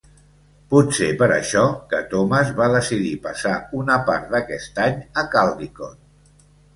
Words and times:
Pot 0.69 0.93
ser 0.99 1.09
per 1.17 1.25
això 1.33 1.65
que 1.91 1.99
Thomas 2.13 2.49
va 2.59 2.69
decidir 2.75 3.11
passar 3.25 3.51
una 3.81 3.99
part 4.07 4.31
d'aquest 4.37 4.81
any 4.87 4.97
a 5.23 5.25
Caldicot. 5.37 6.01